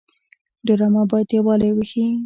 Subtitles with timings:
[0.65, 2.11] ډرامه باید یووالی وښيي